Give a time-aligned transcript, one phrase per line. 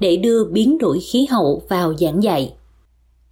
[0.00, 2.54] để đưa biến đổi khí hậu vào giảng dạy.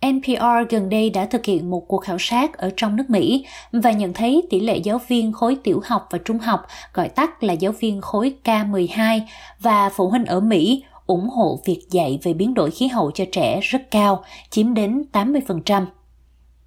[0.07, 3.93] NPR gần đây đã thực hiện một cuộc khảo sát ở trong nước Mỹ và
[3.93, 7.53] nhận thấy tỷ lệ giáo viên khối tiểu học và trung học, gọi tắt là
[7.53, 9.21] giáo viên khối K12
[9.61, 13.25] và phụ huynh ở Mỹ ủng hộ việc dạy về biến đổi khí hậu cho
[13.33, 15.87] trẻ rất cao, chiếm đến 80%.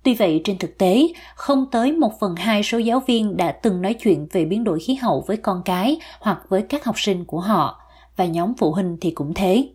[0.04, 3.82] Tuy vậy, trên thực tế, không tới một phần hai số giáo viên đã từng
[3.82, 7.26] nói chuyện về biến đổi khí hậu với con cái hoặc với các học sinh
[7.26, 7.82] của họ,
[8.16, 9.68] và nhóm phụ huynh thì cũng thế.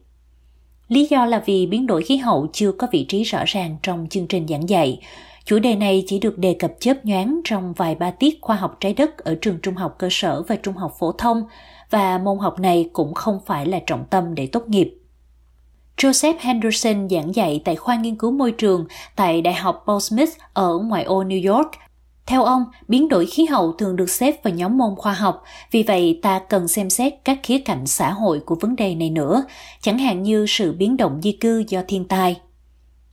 [0.89, 4.07] Lý do là vì biến đổi khí hậu chưa có vị trí rõ ràng trong
[4.11, 5.01] chương trình giảng dạy.
[5.45, 8.77] Chủ đề này chỉ được đề cập chớp nhoáng trong vài ba tiết khoa học
[8.81, 11.43] trái đất ở trường trung học cơ sở và trung học phổ thông,
[11.91, 14.95] và môn học này cũng không phải là trọng tâm để tốt nghiệp.
[15.97, 20.31] Joseph Henderson giảng dạy tại khoa nghiên cứu môi trường tại Đại học Paul Smith
[20.53, 21.71] ở ngoại ô New York.
[22.27, 25.83] Theo ông, biến đổi khí hậu thường được xếp vào nhóm môn khoa học, vì
[25.83, 29.45] vậy ta cần xem xét các khía cạnh xã hội của vấn đề này nữa,
[29.81, 32.41] chẳng hạn như sự biến động di cư do thiên tai.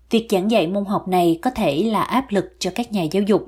[0.09, 3.23] Việc giảng dạy môn học này có thể là áp lực cho các nhà giáo
[3.23, 3.45] dục,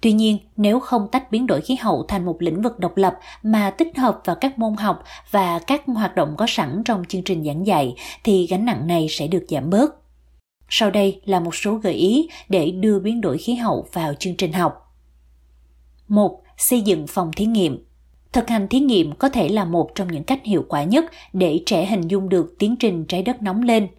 [0.00, 3.14] Tuy nhiên, nếu không tách biến đổi khí hậu thành một lĩnh vực độc lập
[3.42, 7.22] mà tích hợp vào các môn học và các hoạt động có sẵn trong chương
[7.22, 9.94] trình giảng dạy thì gánh nặng này sẽ được giảm bớt.
[10.68, 14.36] Sau đây là một số gợi ý để đưa biến đổi khí hậu vào chương
[14.36, 14.85] trình học.
[16.08, 16.42] 1.
[16.56, 17.84] Xây dựng phòng thí nghiệm
[18.32, 21.62] Thực hành thí nghiệm có thể là một trong những cách hiệu quả nhất để
[21.66, 23.88] trẻ hình dung được tiến trình trái đất nóng lên–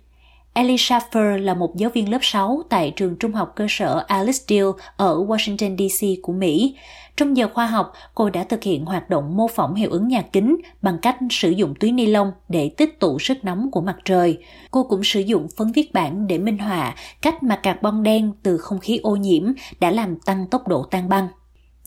[0.57, 4.39] Ellie Schaffer là một giáo viên lớp 6 tại trường trung học cơ sở Alice
[4.47, 4.65] Deal
[4.97, 6.75] ở Washington DC của Mỹ.
[7.17, 10.21] Trong giờ khoa học, cô đã thực hiện hoạt động mô phỏng hiệu ứng nhà
[10.21, 13.95] kính bằng cách sử dụng túi ni lông để tích tụ sức nóng của mặt
[14.05, 14.37] trời.
[14.71, 18.57] Cô cũng sử dụng phấn viết bản để minh họa cách mà carbon đen từ
[18.57, 19.43] không khí ô nhiễm
[19.79, 21.27] đã làm tăng tốc độ tan băng.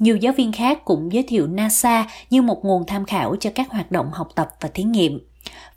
[0.00, 3.70] Nhiều giáo viên khác cũng giới thiệu NASA như một nguồn tham khảo cho các
[3.70, 5.20] hoạt động học tập và thí nghiệm.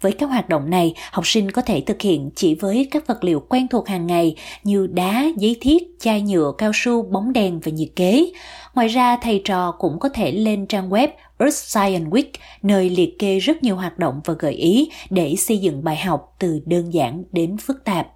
[0.02, 3.24] Với các hoạt động này, học sinh có thể thực hiện chỉ với các vật
[3.24, 7.60] liệu quen thuộc hàng ngày như đá, giấy thiết, chai nhựa, cao su, bóng đèn
[7.60, 8.32] và nhiệt kế.
[8.74, 11.08] Ngoài ra, thầy trò cũng có thể lên trang web
[11.38, 12.32] Earth Science Week,
[12.62, 16.36] nơi liệt kê rất nhiều hoạt động và gợi ý để xây dựng bài học
[16.40, 18.08] từ đơn giản đến phức tạp.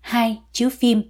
[0.00, 0.38] 2.
[0.52, 1.02] Chiếu phim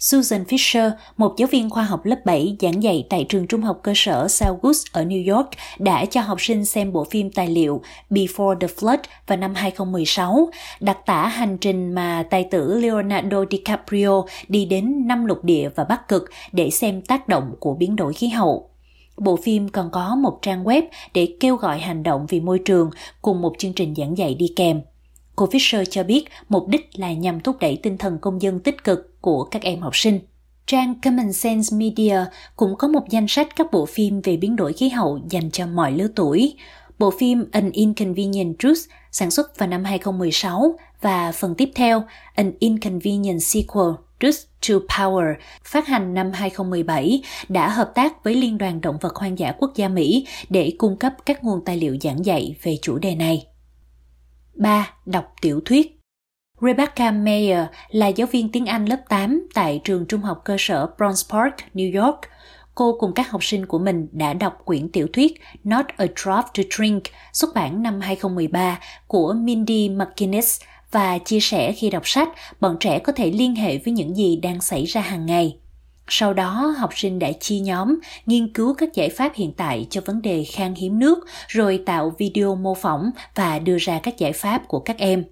[0.00, 3.80] Susan Fisher, một giáo viên khoa học lớp 7 giảng dạy tại trường trung học
[3.82, 5.48] cơ sở Southwood ở New York,
[5.78, 10.50] đã cho học sinh xem bộ phim tài liệu Before the Flood vào năm 2016,
[10.80, 15.84] đặc tả hành trình mà tài tử Leonardo DiCaprio đi đến năm lục địa và
[15.84, 18.70] Bắc Cực để xem tác động của biến đổi khí hậu.
[19.16, 20.82] Bộ phim còn có một trang web
[21.14, 22.90] để kêu gọi hành động vì môi trường
[23.22, 24.80] cùng một chương trình giảng dạy đi kèm.
[25.38, 28.84] Cô Fisher cho biết mục đích là nhằm thúc đẩy tinh thần công dân tích
[28.84, 30.20] cực của các em học sinh.
[30.66, 32.24] Trang Common Sense Media
[32.56, 35.66] cũng có một danh sách các bộ phim về biến đổi khí hậu dành cho
[35.66, 36.54] mọi lứa tuổi.
[36.98, 38.78] Bộ phim An Inconvenient Truth
[39.12, 42.02] sản xuất vào năm 2016 và phần tiếp theo,
[42.34, 44.38] An Inconvenient Sequel, Truth
[44.68, 45.34] to Power,
[45.64, 49.72] phát hành năm 2017 đã hợp tác với Liên đoàn Động vật Hoang dã Quốc
[49.74, 53.46] gia Mỹ để cung cấp các nguồn tài liệu giảng dạy về chủ đề này.
[54.58, 54.90] 3.
[55.06, 56.00] Đọc tiểu thuyết
[56.60, 60.86] Rebecca Mayer là giáo viên tiếng Anh lớp 8 tại trường trung học cơ sở
[60.96, 62.20] Bronx Park, New York.
[62.74, 66.44] Cô cùng các học sinh của mình đã đọc quyển tiểu thuyết Not a Drop
[66.54, 67.02] to Drink
[67.32, 72.28] xuất bản năm 2013 của Mindy McInnes và chia sẻ khi đọc sách,
[72.60, 75.58] bọn trẻ có thể liên hệ với những gì đang xảy ra hàng ngày.
[76.08, 80.00] Sau đó, học sinh đã chia nhóm, nghiên cứu các giải pháp hiện tại cho
[80.04, 84.32] vấn đề khan hiếm nước, rồi tạo video mô phỏng và đưa ra các giải
[84.32, 85.24] pháp của các em.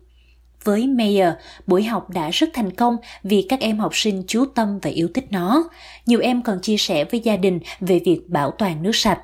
[0.64, 1.32] Với Mayer,
[1.66, 5.08] buổi học đã rất thành công vì các em học sinh chú tâm và yêu
[5.14, 5.68] thích nó.
[6.06, 9.20] Nhiều em còn chia sẻ với gia đình về việc bảo toàn nước sạch.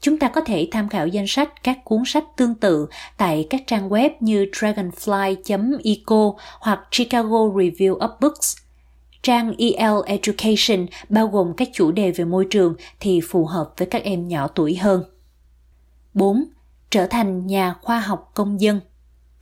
[0.00, 2.86] Chúng ta có thể tham khảo danh sách các cuốn sách tương tự
[3.16, 8.56] tại các trang web như dragonfly.eco hoặc Chicago Review of Books
[9.26, 13.88] Trang EL Education bao gồm các chủ đề về môi trường thì phù hợp với
[13.88, 15.04] các em nhỏ tuổi hơn.
[16.14, 16.44] 4.
[16.90, 18.80] Trở thành nhà khoa học công dân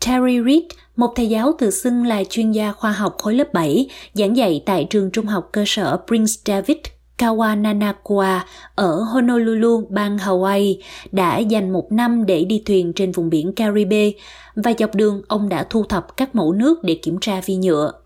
[0.07, 0.63] Terry Reid,
[0.97, 4.63] một thầy giáo tự xưng là chuyên gia khoa học khối lớp 7, giảng dạy
[4.67, 6.77] tại trường trung học cơ sở Prince David
[7.19, 8.41] Kawananakua
[8.75, 10.77] ở Honolulu, bang Hawaii,
[11.13, 14.11] đã dành một năm để đi thuyền trên vùng biển Caribe
[14.55, 18.04] và dọc đường ông đã thu thập các mẫu nước để kiểm tra vi nhựa.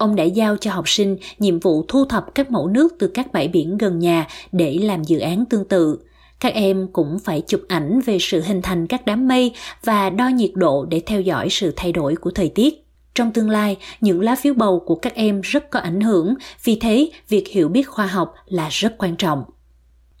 [0.00, 3.32] Ông đã giao cho học sinh nhiệm vụ thu thập các mẫu nước từ các
[3.32, 5.98] bãi biển gần nhà để làm dự án tương tự.
[6.40, 9.52] Các em cũng phải chụp ảnh về sự hình thành các đám mây
[9.84, 12.84] và đo nhiệt độ để theo dõi sự thay đổi của thời tiết.
[13.14, 16.76] Trong tương lai, những lá phiếu bầu của các em rất có ảnh hưởng, vì
[16.80, 19.44] thế việc hiểu biết khoa học là rất quan trọng.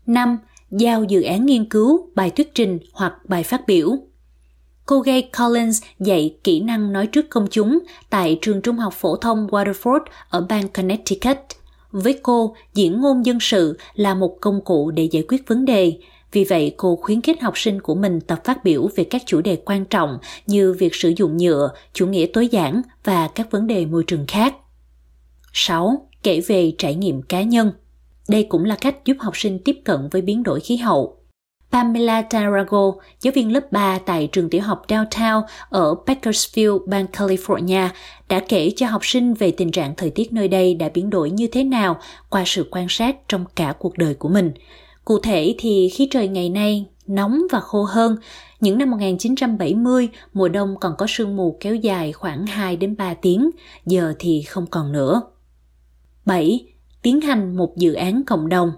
[0.06, 0.38] 5.
[0.70, 3.96] Giao dự án nghiên cứu, bài thuyết trình hoặc bài phát biểu
[4.90, 7.78] cô Gay Collins dạy kỹ năng nói trước công chúng
[8.10, 10.00] tại trường trung học phổ thông Waterford
[10.30, 11.38] ở bang Connecticut.
[11.90, 15.98] Với cô, diễn ngôn dân sự là một công cụ để giải quyết vấn đề.
[16.32, 19.40] Vì vậy, cô khuyến khích học sinh của mình tập phát biểu về các chủ
[19.40, 23.66] đề quan trọng như việc sử dụng nhựa, chủ nghĩa tối giản và các vấn
[23.66, 24.54] đề môi trường khác.
[25.52, 26.08] 6.
[26.22, 27.72] Kể về trải nghiệm cá nhân.
[28.28, 31.19] Đây cũng là cách giúp học sinh tiếp cận với biến đổi khí hậu.
[31.72, 37.88] Pamela Tarago, giáo viên lớp 3 tại trường tiểu học Downtown ở Bakersfield, bang California,
[38.28, 41.30] đã kể cho học sinh về tình trạng thời tiết nơi đây đã biến đổi
[41.30, 41.96] như thế nào
[42.30, 44.52] qua sự quan sát trong cả cuộc đời của mình.
[45.04, 48.16] Cụ thể thì khi trời ngày nay nóng và khô hơn,
[48.60, 53.14] những năm 1970, mùa đông còn có sương mù kéo dài khoảng 2 đến 3
[53.14, 53.50] tiếng,
[53.86, 55.22] giờ thì không còn nữa.
[56.26, 56.66] 7.
[57.02, 58.72] Tiến hành một dự án cộng đồng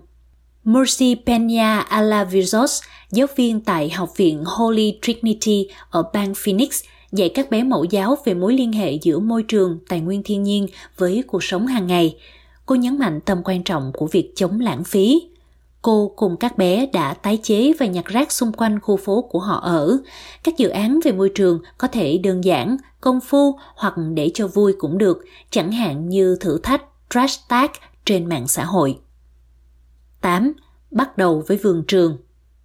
[0.65, 7.51] Mercy Peña Alavizos, giáo viên tại Học viện Holy Trinity ở bang Phoenix, dạy các
[7.51, 10.67] bé mẫu giáo về mối liên hệ giữa môi trường, tài nguyên thiên nhiên
[10.99, 12.17] với cuộc sống hàng ngày.
[12.67, 15.23] Cô nhấn mạnh tầm quan trọng của việc chống lãng phí.
[15.83, 19.41] Cô cùng các bé đã tái chế và nhặt rác xung quanh khu phố của
[19.41, 19.99] họ ở.
[20.45, 24.47] Các dự án về môi trường có thể đơn giản, công phu hoặc để cho
[24.47, 27.71] vui cũng được, chẳng hạn như thử thách trash tag
[28.05, 28.99] trên mạng xã hội.
[30.23, 30.53] 8.
[30.91, 32.19] Bắt đầu với vườn trường.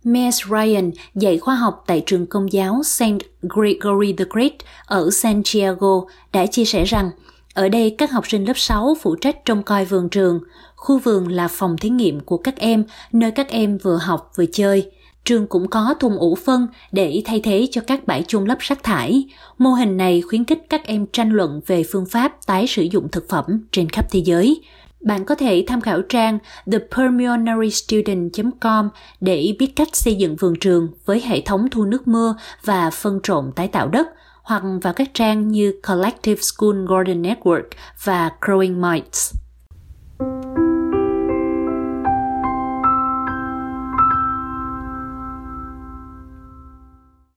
[0.04, 3.04] Mess Ryan dạy khoa học tại trường công giáo St.
[3.42, 4.54] Gregory the Great
[4.86, 6.01] ở Santiago
[6.33, 7.09] đã chia sẻ rằng
[7.54, 10.39] ở đây các học sinh lớp 6 phụ trách trông coi vườn trường.
[10.75, 14.45] Khu vườn là phòng thí nghiệm của các em, nơi các em vừa học vừa
[14.45, 14.92] chơi.
[15.25, 18.83] Trường cũng có thùng ủ phân để thay thế cho các bãi chôn lấp rác
[18.83, 19.25] thải.
[19.57, 23.07] Mô hình này khuyến khích các em tranh luận về phương pháp tái sử dụng
[23.12, 24.62] thực phẩm trên khắp thế giới.
[25.02, 26.40] Bạn có thể tham khảo trang
[26.72, 28.90] thepulmonarystudent.com
[29.22, 33.20] để biết cách xây dựng vườn trường với hệ thống thu nước mưa và phân
[33.24, 34.08] trộn tái tạo đất,
[34.44, 37.64] hoặc vào các trang như Collective School Garden Network
[38.04, 39.34] và Growing Minds.